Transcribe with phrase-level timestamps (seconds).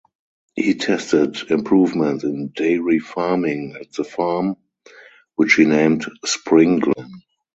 [0.55, 4.57] He tested improvements in dairy farming at the farm
[5.35, 7.21] which he named Spring Glen.